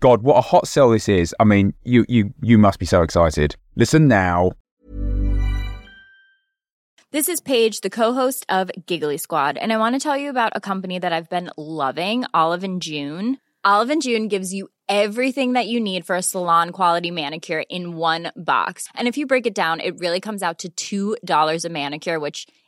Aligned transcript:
God, 0.00 0.22
what 0.22 0.36
a 0.36 0.42
hot 0.42 0.68
sell 0.68 0.90
this 0.90 1.08
is. 1.08 1.34
I 1.40 1.44
mean, 1.44 1.72
you 1.82 2.04
you 2.08 2.34
you 2.42 2.58
must 2.58 2.78
be 2.78 2.86
so 2.86 3.02
excited. 3.02 3.56
Listen 3.76 4.08
now. 4.08 4.52
This 7.12 7.28
is 7.28 7.40
Paige, 7.40 7.80
the 7.80 7.88
co-host 7.88 8.44
of 8.48 8.70
Giggly 8.84 9.16
Squad, 9.16 9.56
and 9.56 9.72
I 9.72 9.78
want 9.78 9.94
to 9.94 10.00
tell 10.00 10.16
you 10.16 10.28
about 10.28 10.52
a 10.54 10.60
company 10.60 10.98
that 10.98 11.12
I've 11.12 11.30
been 11.30 11.50
loving, 11.56 12.24
Olive 12.34 12.64
and 12.64 12.82
June. 12.82 13.38
Olive 13.64 13.90
and 13.90 14.02
June 14.02 14.28
gives 14.28 14.52
you 14.52 14.68
everything 14.88 15.54
that 15.54 15.66
you 15.66 15.80
need 15.80 16.04
for 16.04 16.14
a 16.14 16.22
salon 16.22 16.70
quality 16.70 17.10
manicure 17.10 17.64
in 17.70 17.96
one 17.96 18.32
box. 18.36 18.88
And 18.94 19.08
if 19.08 19.16
you 19.16 19.26
break 19.26 19.46
it 19.46 19.54
down, 19.54 19.80
it 19.80 19.98
really 19.98 20.20
comes 20.20 20.42
out 20.42 20.64
to 20.76 21.16
$2 21.24 21.64
a 21.64 21.68
manicure, 21.68 22.20
which 22.20 22.46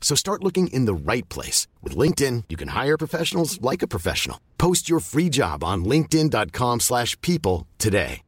So 0.00 0.16
start 0.16 0.42
looking 0.42 0.66
in 0.72 0.86
the 0.86 0.94
right 0.94 1.28
place. 1.28 1.68
With 1.82 1.94
LinkedIn, 1.94 2.44
you 2.48 2.56
can 2.56 2.68
hire 2.68 2.96
professionals 2.98 3.60
like 3.62 3.82
a 3.82 3.86
professional. 3.86 4.40
Post 4.58 4.88
your 4.88 4.98
free 4.98 5.28
job 5.28 5.62
on 5.62 5.84
linkedin.com 5.84 6.80
slash 6.80 7.16
people 7.20 7.68
today. 7.78 8.22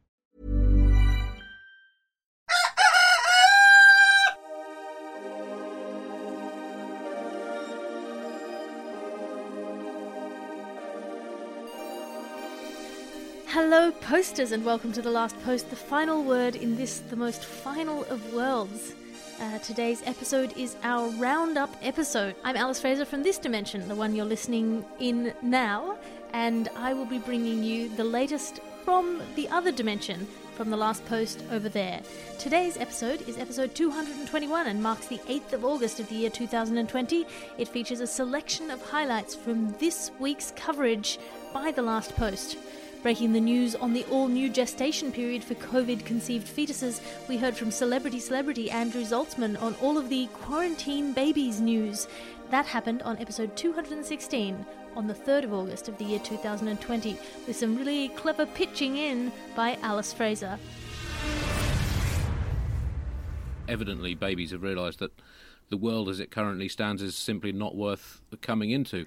Hello, 13.53 13.91
posters, 13.91 14.51
and 14.51 14.65
welcome 14.65 14.91
to 14.93 15.01
the 15.03 15.11
last 15.11 15.39
post, 15.43 15.69
the 15.69 15.75
final 15.75 16.23
word 16.23 16.55
in 16.55 16.75
this, 16.75 16.99
the 16.99 17.15
most 17.15 17.45
final 17.45 18.03
of 18.05 18.33
worlds. 18.33 18.95
Uh, 19.43 19.59
today's 19.59 20.01
episode 20.05 20.55
is 20.55 20.77
our 20.83 21.09
roundup 21.17 21.69
episode. 21.81 22.33
I'm 22.45 22.55
Alice 22.55 22.79
Fraser 22.79 23.03
from 23.03 23.23
this 23.23 23.37
dimension, 23.37 23.85
the 23.89 23.93
one 23.93 24.15
you're 24.15 24.23
listening 24.23 24.85
in 24.99 25.33
now, 25.41 25.97
and 26.31 26.69
I 26.77 26.93
will 26.93 27.03
be 27.03 27.17
bringing 27.17 27.61
you 27.61 27.89
the 27.89 28.05
latest 28.05 28.61
from 28.85 29.21
the 29.35 29.49
other 29.49 29.69
dimension 29.69 30.29
from 30.55 30.69
the 30.69 30.77
last 30.77 31.05
post 31.07 31.43
over 31.51 31.67
there. 31.67 31.99
Today's 32.39 32.77
episode 32.77 33.27
is 33.27 33.37
episode 33.37 33.75
221 33.75 34.67
and 34.67 34.81
marks 34.81 35.07
the 35.07 35.17
8th 35.27 35.51
of 35.51 35.65
August 35.65 35.99
of 35.99 36.07
the 36.07 36.15
year 36.15 36.29
2020. 36.29 37.25
It 37.57 37.67
features 37.67 37.99
a 37.99 38.07
selection 38.07 38.71
of 38.71 38.81
highlights 38.81 39.35
from 39.35 39.73
this 39.73 40.11
week's 40.19 40.53
coverage 40.55 41.19
by 41.53 41.73
the 41.73 41.81
last 41.81 42.15
post. 42.15 42.55
Breaking 43.03 43.33
the 43.33 43.41
news 43.41 43.75
on 43.75 43.91
the 43.91 44.05
all 44.05 44.29
new 44.29 44.47
gestation 44.47 45.11
period 45.11 45.43
for 45.43 45.55
COVID 45.55 46.05
conceived 46.05 46.47
fetuses, 46.47 47.01
we 47.27 47.35
heard 47.35 47.53
from 47.53 47.69
celebrity 47.69 48.17
celebrity 48.17 48.71
Andrew 48.71 49.01
Zaltzman 49.01 49.61
on 49.61 49.75
all 49.81 49.97
of 49.97 50.07
the 50.07 50.27
quarantine 50.27 51.11
babies 51.11 51.59
news. 51.59 52.07
That 52.49 52.65
happened 52.65 53.01
on 53.01 53.17
episode 53.17 53.57
216 53.57 54.65
on 54.95 55.07
the 55.07 55.13
3rd 55.13 55.43
of 55.43 55.53
August 55.53 55.89
of 55.89 55.97
the 55.97 56.05
year 56.05 56.19
2020, 56.19 57.17
with 57.45 57.57
some 57.57 57.75
really 57.75 58.07
clever 58.07 58.45
pitching 58.45 58.95
in 58.95 59.33
by 59.53 59.77
Alice 59.81 60.13
Fraser. 60.13 60.57
Evidently, 63.67 64.15
babies 64.15 64.51
have 64.51 64.63
realised 64.63 64.99
that 64.99 65.11
the 65.67 65.75
world 65.75 66.07
as 66.07 66.21
it 66.21 66.31
currently 66.31 66.69
stands 66.69 67.01
is 67.01 67.15
simply 67.15 67.51
not 67.51 67.75
worth 67.75 68.21
coming 68.39 68.71
into. 68.71 69.05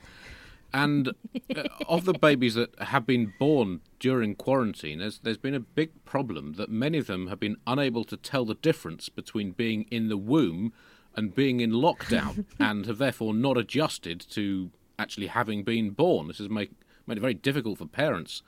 And 0.73 1.13
uh, 1.55 1.65
of 1.89 2.05
the 2.05 2.13
babies 2.13 2.55
that 2.55 2.79
have 2.81 3.07
been 3.07 3.33
born 3.39 3.81
during 3.99 4.35
quarantine, 4.35 4.99
there's, 4.99 5.21
there's 5.21 5.39
been 5.39 5.55
a 5.55 5.61
big 5.61 6.05
problem 6.05 6.55
that 6.55 6.69
many 6.69 6.99
of 6.99 7.07
them 7.07 7.29
have 7.29 7.41
been 7.41 7.57
unable 7.67 8.05
to 8.05 8.17
tell 8.17 8.45
the 8.45 8.55
difference 8.55 9.09
between 9.09 9.53
being 9.53 9.87
in 9.91 10.09
the 10.09 10.17
womb 10.17 10.73
and 11.15 11.35
being 11.35 11.61
in 11.61 11.73
lockdown, 11.73 12.45
and 12.59 12.87
have 12.87 12.99
therefore 12.99 13.33
not 13.33 13.57
adjusted 13.57 14.21
to 14.21 14.71
actually 14.99 15.29
having 15.29 15.63
been 15.63 15.91
born. 15.91 16.29
This 16.29 16.39
has 16.39 16.51
made, 16.51 16.75
made 17.07 17.19
it 17.19 17.23
very 17.23 17.35
difficult 17.35 17.79
for 17.79 17.87
parents, 17.87 18.43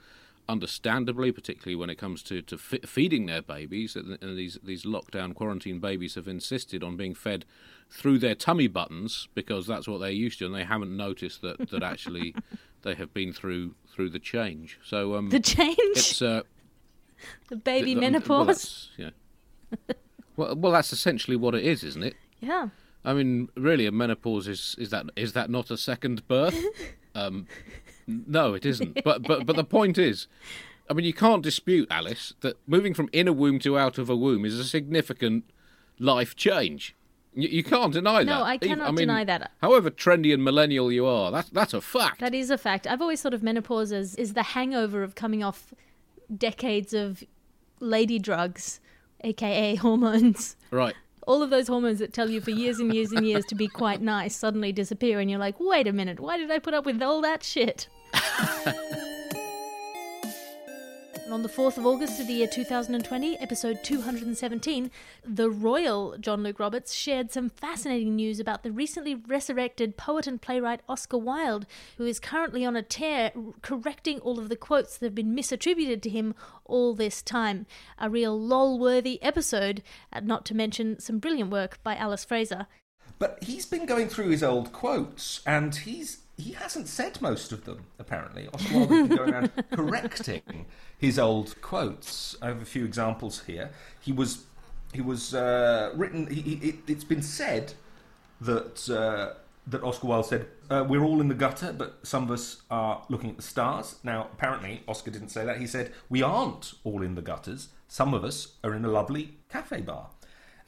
understandably, 0.49 1.31
particularly 1.31 1.75
when 1.75 1.89
it 1.89 1.95
comes 1.97 2.21
to, 2.23 2.41
to 2.41 2.55
f- 2.55 2.89
feeding 2.89 3.25
their 3.27 3.41
babies. 3.41 3.95
And 3.95 4.17
these, 4.37 4.57
these 4.63 4.83
lockdown 4.83 5.33
quarantine 5.33 5.79
babies 5.79 6.15
have 6.15 6.27
insisted 6.27 6.83
on 6.83 6.97
being 6.97 7.13
fed 7.15 7.45
through 7.89 8.19
their 8.19 8.35
tummy 8.35 8.67
buttons 8.67 9.29
because 9.33 9.65
that's 9.67 9.87
what 9.87 9.99
they're 9.99 10.09
used 10.09 10.39
to, 10.39 10.45
and 10.45 10.53
they 10.55 10.63
haven't 10.65 10.95
noticed 10.95 11.41
that, 11.43 11.69
that 11.69 11.83
actually 11.83 12.35
they 12.81 12.95
have 12.95 13.13
been 13.13 13.31
through 13.31 13.75
through 13.93 14.09
the 14.09 14.19
change. 14.19 14.79
So 14.83 15.15
um, 15.15 15.29
The 15.29 15.39
change? 15.39 15.77
It's 15.79 16.21
uh, 16.21 16.41
the 17.49 17.55
baby 17.55 17.95
well, 17.95 18.01
menopause? 18.01 18.47
that's- 18.47 18.89
yeah. 18.97 19.95
well, 20.35 20.55
well, 20.55 20.71
that's 20.71 20.91
essentially 20.93 21.37
what 21.37 21.55
it 21.55 21.63
is, 21.65 21.83
isn't 21.83 22.03
it? 22.03 22.15
yeah. 22.41 22.69
I 23.05 23.13
mean, 23.13 23.47
really, 23.55 23.85
a 23.85 23.93
menopause 23.93 24.45
is 24.49 24.75
is 24.77 24.89
that 24.89 25.05
is 25.15 25.31
that 25.31 25.49
not 25.49 25.71
a 25.71 25.77
second 25.77 26.27
birth? 26.27 26.61
um, 27.15 27.47
no, 28.27 28.53
it 28.53 28.65
isn't. 28.65 29.03
But 29.03 29.23
but 29.23 29.45
but 29.45 29.55
the 29.55 29.63
point 29.63 29.97
is, 29.97 30.27
I 30.89 30.93
mean, 30.93 31.05
you 31.05 31.13
can't 31.13 31.43
dispute 31.43 31.87
Alice 31.91 32.33
that 32.41 32.57
moving 32.67 32.93
from 32.93 33.09
in 33.11 33.27
a 33.27 33.33
womb 33.33 33.59
to 33.59 33.77
out 33.77 33.97
of 33.97 34.09
a 34.09 34.15
womb 34.15 34.45
is 34.45 34.57
a 34.59 34.63
significant 34.63 35.43
life 35.99 36.35
change. 36.35 36.95
You, 37.33 37.47
you 37.49 37.63
can't 37.63 37.93
deny 37.93 38.23
that. 38.23 38.25
No, 38.25 38.43
I 38.43 38.57
cannot 38.57 38.95
mean, 38.95 39.07
deny 39.07 39.23
that. 39.23 39.51
However 39.61 39.91
trendy 39.91 40.33
and 40.33 40.43
millennial 40.43 40.91
you 40.91 41.05
are, 41.05 41.31
that's 41.31 41.49
that's 41.49 41.73
a 41.73 41.81
fact. 41.81 42.19
That 42.19 42.33
is 42.33 42.49
a 42.49 42.57
fact. 42.57 42.87
I've 42.87 43.01
always 43.01 43.21
thought 43.21 43.33
of 43.33 43.43
menopause 43.43 43.91
as 43.91 44.15
is 44.15 44.33
the 44.33 44.43
hangover 44.43 45.03
of 45.03 45.15
coming 45.15 45.43
off 45.43 45.73
decades 46.35 46.93
of 46.93 47.23
lady 47.79 48.19
drugs, 48.19 48.79
aka 49.21 49.75
hormones. 49.75 50.55
Right. 50.71 50.95
All 51.27 51.43
of 51.43 51.51
those 51.51 51.67
hormones 51.67 51.99
that 51.99 52.13
tell 52.13 52.29
you 52.29 52.41
for 52.41 52.49
years 52.49 52.79
and 52.79 52.91
years 52.93 53.11
and 53.11 53.23
years 53.23 53.45
to 53.45 53.55
be 53.55 53.67
quite 53.67 54.01
nice 54.01 54.35
suddenly 54.35 54.71
disappear, 54.71 55.19
and 55.19 55.29
you're 55.29 55.39
like, 55.39 55.59
wait 55.59 55.87
a 55.87 55.93
minute, 55.93 56.19
why 56.19 56.37
did 56.37 56.49
I 56.49 56.57
put 56.57 56.73
up 56.73 56.85
with 56.85 57.03
all 57.03 57.21
that 57.21 57.43
shit? 57.43 57.87
And 61.29 61.35
on 61.35 61.43
the 61.43 61.47
4th 61.47 61.77
of 61.77 61.85
August 61.85 62.19
of 62.19 62.25
the 62.25 62.33
year 62.33 62.47
2020, 62.47 63.37
episode 63.37 63.83
217, 63.83 64.89
the 65.23 65.47
royal 65.47 66.17
John 66.17 66.41
Luke 66.41 66.59
Roberts 66.59 66.91
shared 66.91 67.31
some 67.31 67.51
fascinating 67.51 68.15
news 68.15 68.39
about 68.39 68.63
the 68.63 68.71
recently 68.71 69.13
resurrected 69.13 69.95
poet 69.95 70.25
and 70.25 70.41
playwright 70.41 70.81
Oscar 70.89 71.19
Wilde, 71.19 71.67
who 71.99 72.05
is 72.07 72.19
currently 72.19 72.65
on 72.65 72.75
a 72.75 72.81
tear 72.81 73.31
correcting 73.61 74.17
all 74.21 74.39
of 74.39 74.49
the 74.49 74.55
quotes 74.55 74.97
that 74.97 75.05
have 75.05 75.13
been 75.13 75.35
misattributed 75.35 76.01
to 76.01 76.09
him 76.09 76.33
all 76.65 76.95
this 76.95 77.21
time. 77.21 77.67
A 77.99 78.09
real 78.09 78.35
lol 78.35 78.79
worthy 78.79 79.21
episode, 79.21 79.83
uh, 80.11 80.21
not 80.21 80.47
to 80.47 80.55
mention 80.55 80.99
some 80.99 81.19
brilliant 81.19 81.51
work 81.51 81.77
by 81.83 81.95
Alice 81.95 82.25
Fraser. 82.25 82.65
But 83.19 83.43
he's 83.43 83.67
been 83.67 83.85
going 83.85 84.09
through 84.09 84.29
his 84.29 84.41
old 84.41 84.73
quotes, 84.73 85.41
and 85.45 85.75
he's 85.75 86.21
he 86.39 86.51
hasn't 86.51 86.87
said 86.87 87.21
most 87.21 87.51
of 87.51 87.65
them. 87.65 87.85
Apparently, 87.99 88.47
Oscar 88.53 88.73
Wilde 88.73 88.89
has 88.91 89.07
been 89.07 89.17
going 89.17 89.33
around 89.33 89.51
correcting 89.71 90.65
his 90.97 91.19
old 91.19 91.59
quotes. 91.61 92.35
I 92.41 92.47
have 92.47 92.61
a 92.61 92.65
few 92.65 92.85
examples 92.85 93.43
here. 93.45 93.71
He 93.99 94.11
was 94.11 94.45
he 94.93 95.01
was 95.01 95.33
uh, 95.33 95.91
written. 95.95 96.27
He, 96.27 96.41
he, 96.41 96.69
it, 96.69 96.75
it's 96.87 97.03
been 97.03 97.21
said 97.21 97.73
that 98.41 98.89
uh, 98.89 99.37
that 99.67 99.83
Oscar 99.83 100.07
Wilde 100.07 100.25
said, 100.25 100.47
uh, 100.69 100.85
We're 100.87 101.03
all 101.03 101.21
in 101.21 101.27
the 101.27 101.35
gutter, 101.35 101.73
but 101.73 101.99
some 102.03 102.23
of 102.23 102.31
us 102.31 102.63
are 102.71 103.03
looking 103.09 103.29
at 103.29 103.35
the 103.35 103.43
stars. 103.43 103.95
Now, 104.03 104.29
apparently, 104.33 104.81
Oscar 104.87 105.11
didn't 105.11 105.29
say 105.29 105.45
that. 105.45 105.57
He 105.57 105.67
said, 105.67 105.91
We 106.09 106.21
aren't 106.21 106.73
all 106.83 107.01
in 107.01 107.15
the 107.15 107.21
gutters. 107.21 107.69
Some 107.87 108.13
of 108.13 108.23
us 108.23 108.55
are 108.63 108.73
in 108.73 108.85
a 108.85 108.89
lovely 108.89 109.35
cafe 109.49 109.81
bar. 109.81 110.09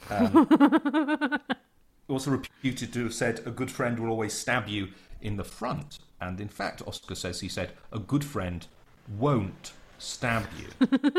Um, 0.10 1.40
also 2.10 2.32
reputed 2.32 2.92
to 2.94 3.04
have 3.04 3.14
said, 3.14 3.42
A 3.46 3.52
good 3.52 3.72
friend 3.72 4.00
will 4.00 4.10
always 4.10 4.34
stab 4.34 4.68
you 4.68 4.90
in 5.22 5.38
the 5.38 5.44
front. 5.44 6.00
And 6.20 6.40
in 6.40 6.50
fact, 6.50 6.82
Oscar 6.88 7.16
says 7.16 7.40
he 7.40 7.50
said, 7.50 7.72
A 7.92 8.00
good 8.00 8.24
friend 8.24 8.66
won't 9.18 9.74
stab 9.98 10.46
you. 10.60 10.88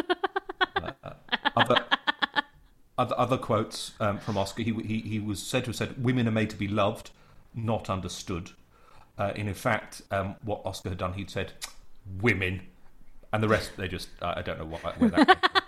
uh, 0.76 1.12
other, 1.56 1.84
other, 2.98 3.14
other 3.18 3.38
quotes 3.38 3.92
um, 4.00 4.18
from 4.18 4.36
Oscar, 4.36 4.62
he, 4.62 4.72
he, 4.72 5.00
he 5.00 5.18
was 5.18 5.42
said 5.42 5.64
to 5.64 5.68
have 5.68 5.76
said, 5.76 6.02
Women 6.02 6.28
are 6.28 6.32
made 6.32 6.50
to 6.50 6.56
be 6.56 6.68
loved, 6.68 7.10
not 7.54 7.90
understood. 7.90 8.50
Uh, 9.18 9.32
and 9.36 9.48
in 9.48 9.54
fact, 9.54 10.02
um, 10.10 10.36
what 10.44 10.62
Oscar 10.64 10.90
had 10.90 10.98
done, 10.98 11.14
he'd 11.14 11.30
said, 11.30 11.52
Women. 12.20 12.62
And 13.32 13.42
the 13.42 13.48
rest, 13.48 13.72
they 13.76 13.88
just, 13.88 14.08
uh, 14.20 14.34
I 14.36 14.42
don't 14.42 14.58
know 14.58 14.66
what, 14.66 14.82
where 15.00 15.10
that. 15.10 15.50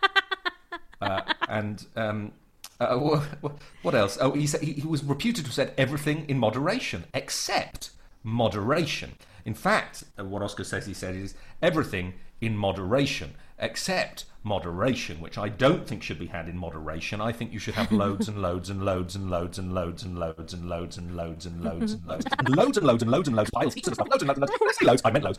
Uh, 1.00 1.20
and 1.50 1.84
um, 1.96 2.32
uh, 2.80 2.96
what, 2.96 3.58
what 3.82 3.94
else? 3.94 4.16
Oh, 4.20 4.32
he, 4.32 4.46
said, 4.46 4.62
he, 4.62 4.72
he 4.72 4.86
was 4.86 5.04
reputed 5.04 5.44
to 5.44 5.48
have 5.48 5.54
said 5.54 5.74
everything 5.76 6.24
in 6.28 6.38
moderation, 6.38 7.04
except 7.12 7.90
moderation. 8.24 9.12
In 9.44 9.54
fact, 9.54 10.04
uh, 10.18 10.24
what 10.24 10.42
Oscar 10.42 10.64
says 10.64 10.86
he 10.86 10.94
said 10.94 11.14
is 11.14 11.34
everything 11.62 12.14
in 12.40 12.56
moderation, 12.56 13.34
except 13.58 14.24
moderation, 14.42 15.20
which 15.20 15.38
I 15.38 15.48
don't 15.48 15.86
think 15.86 16.02
should 16.02 16.18
be 16.18 16.26
had 16.26 16.48
in 16.48 16.56
moderation. 16.58 17.20
I 17.20 17.32
think 17.32 17.52
you 17.52 17.58
should 17.58 17.74
have 17.74 17.92
loads 17.92 18.28
and 18.28 18.42
loads 18.42 18.70
and 18.70 18.82
loads 18.82 19.14
and 19.14 19.30
loads 19.30 19.58
and 19.58 19.74
loads 19.74 20.02
and 20.02 20.18
loads 20.18 20.52
and 20.52 20.68
loads 20.68 20.96
and 20.96 21.14
loads 21.14 21.46
and 21.46 21.62
loads 21.62 21.92
and 21.94 22.06
loads 22.06 22.26
and 22.26 22.56
loads 22.56 22.76
and 22.76 22.86
loads 22.86 23.02
and 23.02 23.10
loads 23.10 23.28
and 23.28 23.36
loads 23.36 23.50
piles, 23.50 23.74
heaps 23.74 23.88
of 23.88 23.94
stuff, 23.94 24.08
loads 24.08 24.22
and 24.22 24.28
loads 24.28 24.38
and 24.40 24.48
loads. 24.48 24.60
When 24.60 24.68
I 24.68 24.72
say 24.72 24.86
loads, 24.86 25.02
I 25.04 25.10
meant 25.10 25.24
loads. 25.24 25.38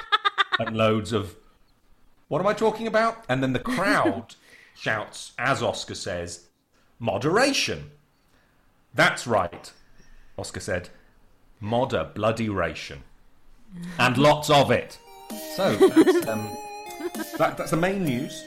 And 0.59 0.77
loads 0.77 1.11
of 1.11 1.35
what 2.27 2.39
am 2.39 2.47
I 2.47 2.53
talking 2.53 2.87
about? 2.87 3.23
And 3.27 3.43
then 3.43 3.53
the 3.53 3.59
crowd 3.59 4.35
shouts, 4.75 5.33
as 5.37 5.61
Oscar 5.61 5.95
says, 5.95 6.47
moderation. 6.99 7.91
That's 8.93 9.27
right, 9.27 9.71
Oscar 10.37 10.59
said. 10.59 10.89
Modder 11.59 12.11
bloody 12.13 12.49
ration. 12.49 13.03
And 13.99 14.17
lots 14.17 14.49
of 14.49 14.71
it. 14.71 14.97
So, 15.55 15.75
that's, 15.75 16.27
um, 16.27 16.57
that, 17.37 17.57
that's 17.57 17.71
the 17.71 17.77
main 17.77 18.03
news. 18.03 18.43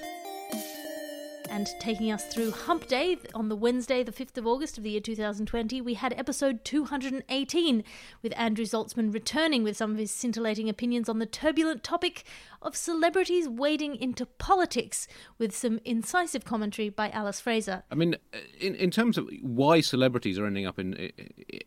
And 1.51 1.67
taking 1.81 2.13
us 2.13 2.27
through 2.27 2.51
Hump 2.51 2.87
Day 2.89 3.17
on 3.35 3.49
the 3.49 3.57
Wednesday, 3.57 4.03
the 4.03 4.13
5th 4.13 4.37
of 4.37 4.47
August 4.47 4.77
of 4.77 4.85
the 4.85 4.91
year 4.91 5.01
2020, 5.01 5.81
we 5.81 5.95
had 5.95 6.13
episode 6.13 6.63
218 6.65 7.85
with 8.23 8.35
Andrew 8.37 8.67
Zaltzman 8.67 9.13
returning 9.13 9.65
with 9.65 9.77
some 9.77 9.93
of 9.93 9.97
his 9.97 10.11
scintillating 10.11 10.69
opinions 10.69 11.09
on 11.09 11.21
the 11.21 11.27
turbulent 11.27 11.83
topic 11.83 12.25
of 12.61 12.77
celebrities 12.77 13.49
wading 13.49 13.97
into 13.97 14.27
politics 14.27 15.09
with 15.39 15.57
some 15.57 15.81
incisive 15.87 16.45
commentary 16.45 16.91
by 16.91 17.09
Alice 17.11 17.41
Fraser. 17.41 17.83
I 17.91 17.95
mean, 17.95 18.17
in, 18.61 18.75
in 18.75 18.91
terms 18.91 19.17
of 19.17 19.29
why 19.41 19.81
celebrities 19.81 20.39
are 20.39 20.47
ending 20.47 20.67
up 20.67 20.79
in 20.79 21.11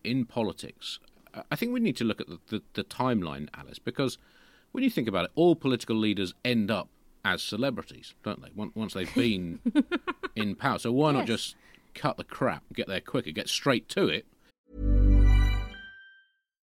in 0.03 0.25
politics, 0.25 0.99
I 1.49 1.55
think 1.55 1.71
we 1.71 1.79
need 1.79 1.97
to 1.97 2.03
look 2.03 2.21
at 2.21 2.27
the, 2.27 2.39
the, 2.47 2.61
the 2.73 2.83
timeline, 2.83 3.49
Alice, 3.53 3.79
because 3.79 4.17
when 4.71 4.83
you 4.83 4.89
think 4.89 5.07
about 5.07 5.25
it, 5.25 5.31
all 5.35 5.55
political 5.55 5.95
leaders 5.95 6.33
end 6.43 6.71
up 6.71 6.89
as 7.23 7.41
celebrities, 7.41 8.13
don't 8.23 8.41
they? 8.41 8.49
Once 8.73 8.93
they've 8.93 9.13
been 9.13 9.59
in 10.35 10.55
power. 10.55 10.79
So 10.79 10.91
why 10.91 11.11
not 11.11 11.27
just 11.27 11.55
cut 11.93 12.17
the 12.17 12.23
crap, 12.23 12.63
get 12.73 12.87
there 12.87 13.01
quicker, 13.01 13.31
get 13.31 13.49
straight 13.49 13.87
to 13.89 14.07
it? 14.07 14.25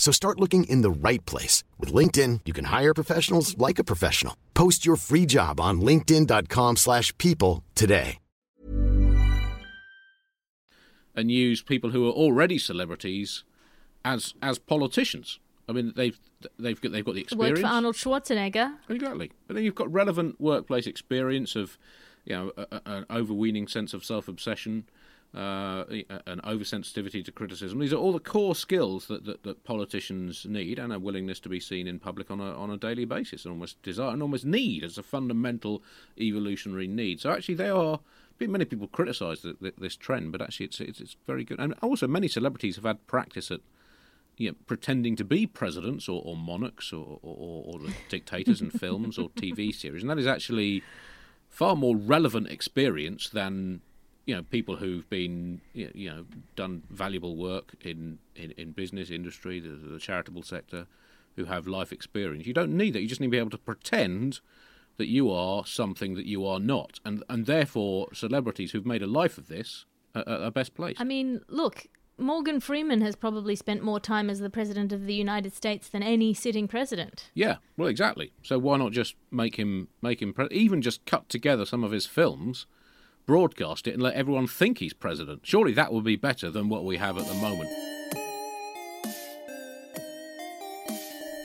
So 0.00 0.10
start 0.10 0.40
looking 0.40 0.64
in 0.64 0.80
the 0.80 0.90
right 0.90 1.24
place. 1.26 1.62
With 1.78 1.92
LinkedIn, 1.92 2.40
you 2.46 2.52
can 2.52 2.64
hire 2.64 2.94
professionals 2.94 3.56
like 3.58 3.78
a 3.78 3.84
professional. 3.84 4.34
Post 4.54 4.84
your 4.84 4.96
free 4.96 5.26
job 5.26 5.60
on 5.60 5.80
linkedin.com 5.80 6.76
slash 6.76 7.16
people 7.18 7.62
today. 7.76 8.18
And 11.14 11.30
use 11.30 11.60
people 11.60 11.90
who 11.90 12.08
are 12.08 12.12
already 12.12 12.56
celebrities 12.56 13.44
as 14.04 14.32
as 14.40 14.58
politicians. 14.58 15.38
I 15.68 15.72
mean, 15.72 15.92
they've 15.94 16.18
they've 16.58 16.80
got 16.80 16.92
they've 16.92 17.04
got 17.04 17.14
the 17.14 17.20
experience. 17.20 17.58
Worked 17.58 17.68
for 17.68 17.74
Arnold 17.74 17.96
Schwarzenegger. 17.96 18.76
Exactly, 18.88 19.32
but 19.46 19.54
then 19.54 19.64
you've 19.64 19.74
got 19.74 19.92
relevant 19.92 20.40
workplace 20.40 20.86
experience 20.86 21.56
of, 21.56 21.76
you 22.24 22.34
know, 22.36 22.52
a, 22.56 22.66
a, 22.70 22.82
an 22.86 23.06
overweening 23.10 23.66
sense 23.68 23.92
of 23.92 24.04
self 24.04 24.28
obsession, 24.28 24.84
uh, 25.34 25.84
an 26.26 26.40
oversensitivity 26.42 27.24
to 27.24 27.30
criticism. 27.30 27.78
These 27.78 27.92
are 27.92 27.96
all 27.96 28.12
the 28.12 28.18
core 28.18 28.56
skills 28.56 29.06
that, 29.06 29.24
that, 29.26 29.44
that, 29.44 29.62
politicians 29.62 30.44
need, 30.44 30.78
and 30.78 30.92
a 30.92 30.98
willingness 30.98 31.38
to 31.40 31.48
be 31.48 31.60
seen 31.60 31.86
in 31.86 32.00
public 32.00 32.30
on 32.30 32.40
a 32.40 32.52
on 32.52 32.70
a 32.70 32.76
daily 32.76 33.04
basis, 33.04 33.44
and 33.44 33.52
almost 33.52 33.80
desire 33.82 34.12
and 34.12 34.22
almost 34.22 34.44
need 34.44 34.82
as 34.82 34.98
a 34.98 35.02
fundamental 35.04 35.82
evolutionary 36.18 36.88
need. 36.88 37.20
So 37.20 37.30
actually, 37.30 37.54
they 37.56 37.70
are. 37.70 38.00
Many 38.40 38.64
people 38.64 38.88
criticise 38.88 39.44
this 39.60 39.96
trend, 39.96 40.32
but 40.32 40.40
actually, 40.40 40.64
it's, 40.64 40.80
it's, 40.80 40.98
it's 40.98 41.16
very 41.26 41.44
good. 41.44 41.60
And 41.60 41.74
also, 41.82 42.08
many 42.08 42.26
celebrities 42.26 42.76
have 42.76 42.86
had 42.86 43.06
practice 43.06 43.50
at 43.50 43.60
you 44.38 44.48
know, 44.48 44.56
pretending 44.66 45.14
to 45.16 45.24
be 45.24 45.46
presidents 45.46 46.08
or, 46.08 46.22
or 46.24 46.34
monarchs 46.36 46.90
or, 46.90 47.18
or, 47.20 47.64
or 47.66 47.80
dictators 48.08 48.62
in 48.62 48.70
films 48.70 49.18
or 49.18 49.28
TV 49.28 49.74
series, 49.74 50.02
and 50.02 50.08
that 50.08 50.18
is 50.18 50.26
actually 50.26 50.82
far 51.50 51.76
more 51.76 51.94
relevant 51.94 52.48
experience 52.48 53.28
than 53.28 53.82
you 54.30 54.36
know 54.36 54.44
people 54.44 54.76
who've 54.76 55.10
been 55.10 55.60
you 55.74 56.08
know 56.08 56.24
done 56.54 56.84
valuable 56.88 57.34
work 57.34 57.74
in 57.80 58.20
in, 58.36 58.52
in 58.52 58.70
business 58.70 59.10
industry, 59.10 59.58
the, 59.58 59.70
the 59.70 59.98
charitable 59.98 60.44
sector, 60.44 60.86
who 61.34 61.46
have 61.46 61.66
life 61.66 61.92
experience. 61.92 62.46
You 62.46 62.54
don't 62.54 62.76
need 62.76 62.92
that. 62.92 63.00
You 63.00 63.08
just 63.08 63.20
need 63.20 63.26
to 63.26 63.32
be 63.32 63.38
able 63.38 63.50
to 63.50 63.58
pretend 63.58 64.38
that 64.98 65.08
you 65.08 65.32
are 65.32 65.66
something 65.66 66.14
that 66.14 66.26
you 66.26 66.46
are 66.46 66.60
not, 66.60 67.00
and 67.04 67.24
and 67.28 67.46
therefore 67.46 68.14
celebrities 68.14 68.70
who've 68.70 68.86
made 68.86 69.02
a 69.02 69.08
life 69.08 69.36
of 69.36 69.48
this 69.48 69.84
are, 70.14 70.22
are 70.28 70.50
best 70.52 70.76
placed. 70.76 71.00
I 71.00 71.04
mean, 71.04 71.40
look, 71.48 71.88
Morgan 72.16 72.60
Freeman 72.60 73.00
has 73.00 73.16
probably 73.16 73.56
spent 73.56 73.82
more 73.82 73.98
time 73.98 74.30
as 74.30 74.38
the 74.38 74.50
president 74.50 74.92
of 74.92 75.06
the 75.06 75.14
United 75.14 75.54
States 75.54 75.88
than 75.88 76.04
any 76.04 76.34
sitting 76.34 76.68
president. 76.68 77.30
Yeah, 77.34 77.56
well, 77.76 77.88
exactly. 77.88 78.30
So 78.44 78.60
why 78.60 78.76
not 78.76 78.92
just 78.92 79.16
make 79.32 79.56
him 79.56 79.88
make 80.00 80.22
him 80.22 80.32
pre- 80.32 80.46
even 80.52 80.82
just 80.82 81.04
cut 81.04 81.28
together 81.28 81.66
some 81.66 81.82
of 81.82 81.90
his 81.90 82.06
films, 82.06 82.66
broadcast 83.30 83.86
it, 83.86 83.94
and 83.94 84.02
let 84.02 84.14
everyone 84.14 84.48
think 84.48 84.78
he's 84.78 84.92
president? 84.92 85.42
Surely 85.44 85.72
that 85.72 85.92
would 85.92 86.02
be 86.02 86.16
better 86.16 86.50
than 86.50 86.68
what 86.68 86.84
we 86.84 86.96
have 86.96 87.16
at 87.16 87.28
the 87.28 87.34
moment. 87.34 87.70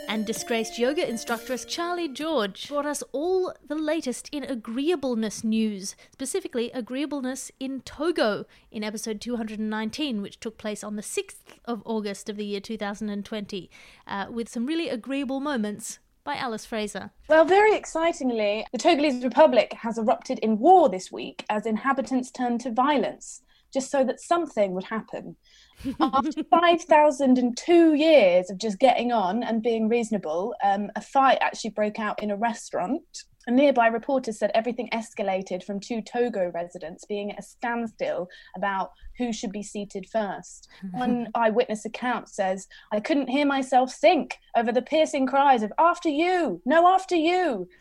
and 0.08 0.26
disgraced 0.26 0.80
yoga 0.80 1.08
instructress 1.08 1.64
Charlie 1.66 2.08
George 2.08 2.70
brought 2.70 2.86
us 2.88 3.04
all 3.12 3.54
the 3.68 3.76
latest 3.76 4.30
in 4.32 4.44
agreeableness 4.44 5.44
news, 5.44 5.96
specifically 6.12 6.72
agreeableness 6.72 7.52
in 7.60 7.82
Togo 7.82 8.46
in 8.72 8.84
episode 8.84 9.22
219, 9.22 10.22
which 10.22 10.40
took 10.40 10.58
place 10.58 10.84
on 10.84 10.96
the 10.96 11.02
6th 11.04 11.60
of 11.66 11.84
August 11.86 12.30
of 12.30 12.38
the 12.38 12.46
year 12.46 12.62
2020, 12.62 13.70
uh, 14.08 14.26
with 14.30 14.48
some 14.48 14.66
really 14.66 14.90
agreeable 14.90 15.40
moments 15.40 16.00
by 16.26 16.36
Alice 16.36 16.66
Fraser. 16.66 17.12
Well, 17.30 17.46
very 17.46 17.76
excitingly, 17.76 18.66
the 18.72 18.80
Togolese 18.80 19.24
Republic 19.24 19.74
has 19.74 19.98
erupted 19.98 20.40
in 20.40 20.58
war 20.58 20.90
this 20.90 21.12
week 21.12 21.46
as 21.50 21.66
inhabitants 21.66 22.32
turn 22.32 22.58
to 22.60 22.72
violence, 22.72 23.44
just 23.72 23.92
so 23.92 24.04
that 24.04 24.20
something 24.20 24.74
would 24.74 24.86
happen. 24.86 25.38
After 26.02 26.44
5,002 26.44 27.94
years 27.94 28.50
of 28.50 28.58
just 28.58 28.80
getting 28.80 29.12
on 29.12 29.44
and 29.44 29.62
being 29.62 29.88
reasonable, 29.88 30.56
um, 30.64 30.90
a 30.96 31.02
fight 31.02 31.38
actually 31.42 31.70
broke 31.70 32.00
out 32.00 32.22
in 32.24 32.32
a 32.32 32.38
restaurant. 32.38 33.04
A 33.48 33.52
nearby 33.52 33.88
reporter 33.88 34.32
said 34.32 34.52
everything 34.54 34.90
escalated 34.92 35.64
from 35.64 35.80
two 35.80 36.02
Togo 36.02 36.52
residents 36.54 37.06
being 37.06 37.32
at 37.32 37.40
a 37.40 37.44
standstill 37.44 38.28
about 38.56 38.92
who 39.18 39.32
should 39.32 39.52
be 39.52 39.64
seated 39.64 40.08
first. 40.10 40.68
One 40.92 41.30
eyewitness 41.36 41.86
account 41.86 42.30
says, 42.30 42.68
I 42.92 43.00
couldn't 43.00 43.30
hear 43.30 43.46
myself 43.46 43.94
think 43.94 44.38
over 44.56 44.72
the 44.72 44.82
piercing 44.82 45.28
cries 45.28 45.64
of, 45.64 45.72
After 45.78 46.10
you! 46.10 46.62
No, 46.66 46.88
after 46.88 47.16
you! 47.16 47.68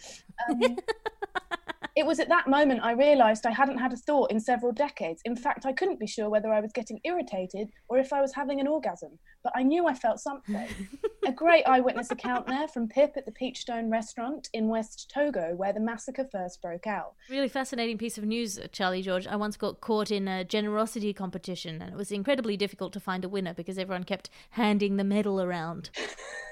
Um, 0.51 0.77
it 1.97 2.05
was 2.05 2.19
at 2.19 2.29
that 2.29 2.49
moment 2.49 2.81
I 2.83 2.93
realised 2.93 3.47
I 3.47 3.53
hadn't 3.53 3.79
had 3.79 3.93
a 3.93 3.97
thought 3.97 4.31
in 4.31 4.41
several 4.41 4.73
decades. 4.73 5.23
In 5.25 5.37
fact, 5.37 5.65
I 5.65 5.73
couldn't 5.73 6.01
be 6.01 6.07
sure 6.07 6.29
whether 6.29 6.53
I 6.53 6.61
was 6.61 6.73
getting 6.73 7.01
irritated 7.05 7.69
or 7.89 7.99
if 7.99 8.13
I 8.13 8.21
was 8.21 8.35
having 8.35 8.61
an 8.61 8.67
orgasm, 8.67 9.19
but 9.45 9.53
I 9.55 9.63
knew 9.63 9.87
I 9.87 9.95
felt 9.95 10.19
something. 10.19 10.69
a 11.27 11.33
great 11.45 11.65
eyewitness 11.67 12.11
account 12.11 12.49
there 12.49 12.67
from 12.67 12.89
Pip 12.89 13.13
at 13.17 13.27
the 13.27 13.33
Peachstone 13.33 13.91
restaurant 13.91 14.49
in 14.53 14.69
West 14.69 15.11
Togo, 15.15 15.55
where 15.55 15.73
the 15.73 15.81
massacre 15.81 16.27
first 16.31 16.61
broke 16.61 16.87
out. 16.87 17.15
Really 17.31 17.49
fascinating 17.49 17.99
piece 17.99 18.19
of 18.19 18.25
news, 18.25 18.59
Charlie 18.73 19.03
George. 19.03 19.27
I 19.27 19.37
once 19.37 19.57
got 19.57 19.81
caught 19.81 20.11
in 20.11 20.27
a 20.27 20.45
generosity 20.45 21.13
competition, 21.13 21.81
and 21.81 21.93
it 21.93 21.97
was 21.97 22.11
incredibly 22.11 22.57
difficult 22.57 22.93
to 22.95 23.01
find 23.01 23.25
a 23.25 23.29
winner 23.29 23.55
because 23.55 23.79
everyone 23.79 24.05
kept 24.05 24.31
handing 24.51 24.97
the 24.97 25.05
medal 25.05 25.41
around. 25.41 25.91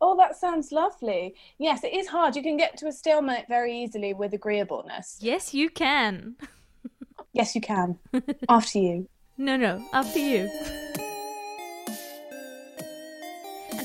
Oh, 0.00 0.16
that 0.16 0.36
sounds 0.36 0.70
lovely. 0.70 1.34
Yes, 1.58 1.82
it 1.82 1.92
is 1.92 2.06
hard. 2.08 2.36
You 2.36 2.42
can 2.42 2.56
get 2.56 2.76
to 2.78 2.86
a 2.86 2.92
stalemate 2.92 3.48
very 3.48 3.76
easily 3.82 4.14
with 4.14 4.32
agreeableness. 4.32 5.18
Yes, 5.20 5.54
you 5.54 5.68
can. 5.70 6.36
Yes, 7.32 7.54
you 7.54 7.60
can. 7.60 7.98
After 8.48 8.78
you. 8.78 9.08
No, 9.36 9.56
no, 9.56 9.84
after 9.92 10.18
you. 10.18 10.50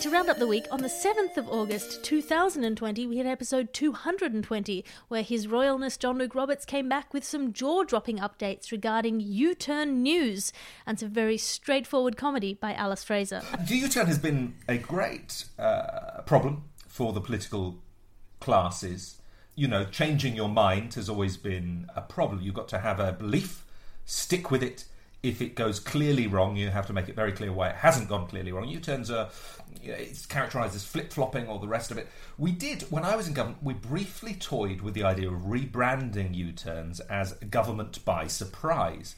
To 0.03 0.09
round 0.09 0.29
up 0.29 0.37
the 0.37 0.47
week, 0.47 0.65
on 0.69 0.81
the 0.81 0.89
7th 0.89 1.37
of 1.37 1.47
August 1.47 2.03
2020, 2.03 3.07
we 3.07 3.19
had 3.19 3.25
episode 3.25 3.71
220, 3.71 4.83
where 5.07 5.23
His 5.23 5.47
Royalness 5.47 5.97
John 5.97 6.17
Luke 6.17 6.35
Roberts 6.35 6.65
came 6.65 6.89
back 6.89 7.13
with 7.13 7.23
some 7.23 7.53
jaw 7.53 7.85
dropping 7.85 8.17
updates 8.17 8.69
regarding 8.69 9.21
U 9.21 9.55
Turn 9.55 10.03
News 10.03 10.51
and 10.85 10.99
some 10.99 11.07
very 11.07 11.37
straightforward 11.37 12.17
comedy 12.17 12.53
by 12.53 12.73
Alice 12.73 13.05
Fraser. 13.05 13.43
The 13.65 13.77
U-turn 13.77 14.07
has 14.07 14.19
been 14.19 14.55
a 14.67 14.77
great 14.77 15.45
uh, 15.57 16.21
problem 16.25 16.65
for 16.85 17.13
the 17.13 17.21
political 17.21 17.81
classes. 18.41 19.21
You 19.55 19.69
know, 19.69 19.85
changing 19.85 20.35
your 20.35 20.49
mind 20.49 20.95
has 20.95 21.07
always 21.07 21.37
been 21.37 21.87
a 21.95 22.01
problem. 22.01 22.41
You've 22.41 22.55
got 22.55 22.67
to 22.67 22.79
have 22.79 22.99
a 22.99 23.13
belief, 23.13 23.63
stick 24.03 24.51
with 24.51 24.63
it. 24.63 24.83
If 25.23 25.41
it 25.41 25.55
goes 25.55 25.79
clearly 25.79 26.27
wrong, 26.27 26.57
you 26.57 26.69
have 26.69 26.85
to 26.87 26.93
make 26.93 27.07
it 27.07 27.15
very 27.15 27.31
clear 27.31 27.51
why 27.51 27.69
it 27.69 27.75
hasn't 27.75 28.09
gone 28.09 28.27
clearly 28.27 28.51
wrong. 28.51 28.67
U-turns 28.67 29.09
are 29.09 29.29
you 29.81 29.91
know, 29.91 29.97
it's 29.97 30.25
characterised 30.25 30.75
as 30.75 30.83
flip-flopping 30.83 31.47
or 31.47 31.59
the 31.59 31.67
rest 31.67 31.91
of 31.91 31.97
it. 31.97 32.07
We 32.37 32.51
did 32.51 32.83
when 32.83 33.03
I 33.03 33.15
was 33.15 33.27
in 33.27 33.33
government. 33.33 33.63
We 33.63 33.73
briefly 33.73 34.33
toyed 34.33 34.81
with 34.81 34.93
the 34.93 35.03
idea 35.03 35.29
of 35.29 35.43
rebranding 35.43 36.35
U-turns 36.35 36.99
as 37.01 37.33
government 37.33 38.03
by 38.05 38.27
surprise, 38.27 39.15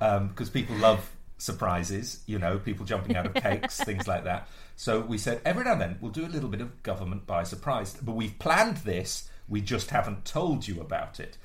um, 0.00 0.28
because 0.28 0.50
people 0.50 0.76
love 0.76 1.10
surprises. 1.38 2.20
You 2.26 2.38
know, 2.38 2.58
people 2.58 2.86
jumping 2.86 3.16
out 3.16 3.26
of 3.26 3.34
cakes, 3.42 3.78
things 3.78 4.06
like 4.06 4.24
that. 4.24 4.48
So 4.76 5.00
we 5.00 5.18
said 5.18 5.40
every 5.44 5.64
now 5.64 5.72
and 5.72 5.80
then 5.80 5.98
we'll 6.00 6.12
do 6.12 6.26
a 6.26 6.28
little 6.28 6.48
bit 6.48 6.60
of 6.60 6.82
government 6.82 7.26
by 7.26 7.42
surprise. 7.42 7.96
But 8.00 8.12
we've 8.12 8.38
planned 8.38 8.78
this. 8.78 9.28
We 9.48 9.60
just 9.60 9.90
haven't 9.90 10.24
told 10.24 10.68
you 10.68 10.80
about 10.80 11.18
it. 11.18 11.36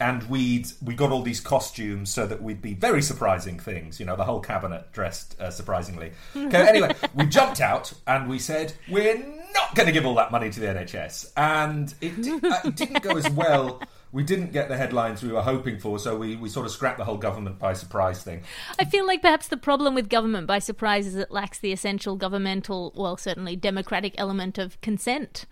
And 0.00 0.22
we'd 0.30 0.68
we 0.82 0.94
got 0.94 1.10
all 1.10 1.22
these 1.22 1.40
costumes 1.40 2.10
so 2.10 2.26
that 2.26 2.40
we'd 2.40 2.62
be 2.62 2.74
very 2.74 3.02
surprising 3.02 3.58
things. 3.58 3.98
You 3.98 4.06
know, 4.06 4.16
the 4.16 4.24
whole 4.24 4.40
cabinet 4.40 4.92
dressed 4.92 5.38
uh, 5.40 5.50
surprisingly. 5.50 6.12
Okay, 6.48 6.68
anyway, 6.68 6.94
we 7.14 7.26
jumped 7.26 7.60
out 7.60 7.92
and 8.06 8.28
we 8.28 8.38
said 8.38 8.72
we're 8.88 9.18
not 9.54 9.74
going 9.74 9.86
to 9.86 9.92
give 9.92 10.06
all 10.06 10.14
that 10.14 10.30
money 10.30 10.50
to 10.50 10.60
the 10.60 10.66
NHS, 10.66 11.32
and 11.36 11.92
it, 12.00 12.22
di- 12.22 12.48
uh, 12.48 12.60
it 12.64 12.76
didn't 12.76 13.02
go 13.02 13.16
as 13.16 13.28
well. 13.30 13.82
We 14.12 14.22
didn't 14.22 14.52
get 14.52 14.68
the 14.68 14.76
headlines 14.76 15.22
we 15.22 15.30
were 15.30 15.42
hoping 15.42 15.78
for, 15.78 15.98
so 15.98 16.16
we, 16.16 16.36
we 16.36 16.48
sort 16.48 16.64
of 16.64 16.72
scrapped 16.72 16.96
the 16.96 17.04
whole 17.04 17.18
government 17.18 17.58
by 17.58 17.74
surprise 17.74 18.22
thing. 18.22 18.42
I 18.78 18.84
feel 18.86 19.06
like 19.06 19.20
perhaps 19.20 19.48
the 19.48 19.58
problem 19.58 19.94
with 19.94 20.08
government 20.08 20.46
by 20.46 20.60
surprise 20.60 21.06
is 21.06 21.16
it 21.16 21.30
lacks 21.30 21.58
the 21.58 21.72
essential 21.72 22.16
governmental, 22.16 22.92
well, 22.96 23.18
certainly 23.18 23.56
democratic 23.56 24.14
element 24.16 24.56
of 24.56 24.80
consent. 24.80 25.44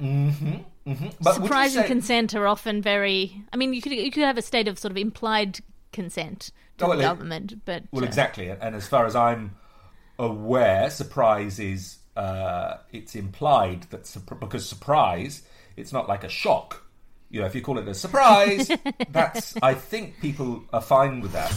Would 0.00 1.00
you 1.00 1.10
Surprise 1.22 1.76
and 1.76 1.84
say- 1.84 1.88
consent 1.88 2.34
are 2.34 2.46
often 2.46 2.82
very. 2.82 3.42
I 3.52 3.56
mean, 3.56 3.72
you 3.72 3.80
could 3.80 3.92
you 3.92 4.10
could 4.10 4.22
have 4.24 4.38
a 4.38 4.42
state 4.42 4.68
of 4.68 4.78
sort 4.78 4.90
of 4.90 4.96
implied 4.98 5.60
consent 5.92 6.50
to 6.78 6.84
Oh, 6.84 6.88
well, 6.88 6.98
the 6.98 7.02
government, 7.02 7.64
but 7.64 7.84
Well, 7.92 8.04
uh, 8.04 8.06
exactly, 8.06 8.48
and 8.48 8.74
as 8.74 8.86
far 8.86 9.06
as 9.06 9.14
I'm 9.16 9.54
aware, 10.18 10.90
surprise 10.90 11.58
is 11.58 11.98
uh, 12.16 12.76
it's 12.92 13.14
implied 13.14 13.84
that 13.90 14.12
because 14.40 14.68
surprise, 14.68 15.42
it's 15.76 15.92
not 15.92 16.08
like 16.08 16.24
a 16.24 16.28
shock. 16.28 16.82
You 17.30 17.40
know, 17.40 17.46
if 17.46 17.54
you 17.54 17.62
call 17.62 17.78
it 17.78 17.88
a 17.88 17.94
surprise, 17.94 18.70
that's 19.10 19.56
I 19.62 19.74
think 19.74 20.20
people 20.20 20.64
are 20.72 20.82
fine 20.82 21.20
with 21.20 21.32
that. 21.32 21.52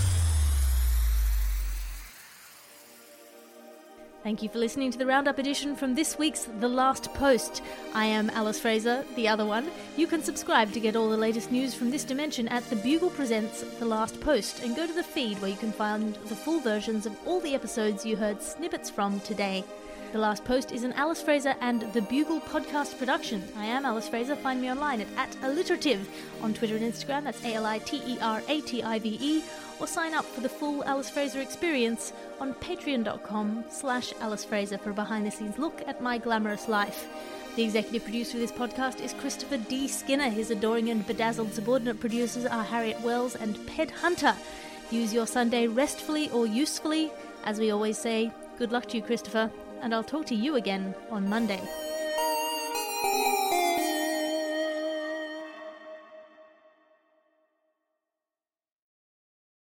Thank 4.28 4.44
you 4.44 4.50
for 4.50 4.60
listening 4.60 4.92
to 4.92 4.98
the 4.98 5.06
Roundup 5.06 5.40
edition 5.40 5.74
from 5.74 5.96
this 5.96 6.20
week's 6.20 6.50
The 6.60 6.68
Last 6.68 7.14
Post. 7.14 7.62
I 7.94 8.04
am 8.08 8.30
Alice 8.32 8.60
Fraser, 8.60 9.06
the 9.16 9.26
other 9.26 9.46
one. 9.46 9.72
You 9.96 10.06
can 10.06 10.22
subscribe 10.22 10.74
to 10.74 10.82
get 10.82 10.98
all 10.98 11.10
the 11.10 11.16
latest 11.16 11.50
news 11.50 11.74
from 11.74 11.92
this 11.92 12.04
dimension 12.04 12.46
at 12.50 12.70
The 12.70 12.76
Bugle 12.76 13.10
Presents 13.10 13.62
The 13.80 13.86
Last 13.86 14.20
Post 14.20 14.64
and 14.64 14.76
go 14.76 14.86
to 14.86 14.92
the 14.92 15.02
feed 15.02 15.42
where 15.42 15.50
you 15.50 15.56
can 15.56 15.72
find 15.72 16.16
the 16.28 16.36
full 16.36 16.60
versions 16.60 17.06
of 17.06 17.16
all 17.26 17.40
the 17.40 17.56
episodes 17.56 18.06
you 18.06 18.18
heard 18.18 18.42
snippets 18.42 18.90
from 18.90 19.22
today. 19.22 19.64
The 20.14 20.20
Last 20.20 20.46
Post 20.46 20.72
is 20.72 20.84
an 20.84 20.94
Alice 20.94 21.22
Fraser 21.22 21.54
and 21.60 21.82
The 21.92 22.02
Bugle 22.02 22.40
podcast 22.40 22.98
production. 22.98 23.44
I 23.58 23.66
am 23.66 23.86
Alice 23.86 24.08
Fraser. 24.08 24.38
Find 24.38 24.62
me 24.62 24.72
online 24.72 25.02
at, 25.02 25.08
at 25.18 25.36
alliterative 25.44 26.08
on 26.42 26.54
Twitter 26.54 26.78
and 26.78 26.94
Instagram. 26.94 27.26
That's 27.26 27.44
A 27.44 27.56
L 27.56 27.66
I 27.66 27.80
T 27.80 28.02
E 28.06 28.18
R 28.22 28.42
A 28.48 28.62
T 28.62 28.82
I 28.82 29.00
V 29.00 29.18
E. 29.22 29.44
Or 29.80 29.86
sign 29.86 30.14
up 30.14 30.24
for 30.24 30.40
the 30.40 30.50
full 30.50 30.84
Alice 30.86 31.10
Fraser 31.10 31.42
experience 31.42 32.14
on 32.40 32.54
patreon.com 32.56 33.66
slash 33.70 34.14
Alice 34.22 34.46
Fraser 34.46 34.78
for 34.78 34.92
a 34.92 34.94
behind 34.94 35.26
the 35.26 35.32
scenes 35.32 35.60
look 35.60 35.84
at 35.86 36.02
my 36.02 36.18
glamorous 36.18 36.70
life. 36.70 37.06
The 37.58 37.64
executive 37.64 38.04
producer 38.04 38.38
of 38.38 38.42
this 38.42 38.52
podcast 38.52 39.02
is 39.04 39.14
Christopher 39.14 39.58
D. 39.58 39.90
Skinner. 39.90 40.30
His 40.30 40.52
adoring 40.52 40.90
and 40.90 41.06
bedazzled 41.06 41.54
subordinate 41.54 42.00
producers 42.00 42.46
are 42.46 42.64
Harriet 42.64 43.02
Wells 43.02 43.36
and 43.36 43.58
Ped 43.68 43.92
Hunter. 43.92 44.36
Use 44.90 45.14
your 45.14 45.28
Sunday 45.28 45.68
restfully 45.68 46.30
or 46.30 46.48
usefully. 46.48 47.12
As 47.44 47.60
we 47.60 47.72
always 47.72 47.98
say, 47.98 48.32
good 48.58 48.72
luck 48.72 48.88
to 48.88 48.98
you, 48.98 49.04
Christopher, 49.04 49.52
and 49.82 49.94
I'll 49.94 50.04
talk 50.04 50.26
to 50.28 50.36
you 50.36 50.56
again 50.56 50.94
on 51.12 51.28
Monday. 51.30 51.62